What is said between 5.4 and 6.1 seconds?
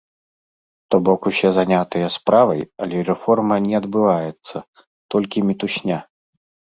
мітусня!